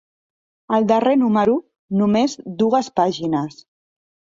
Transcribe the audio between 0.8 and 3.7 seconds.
darrer número, només dues pàgines.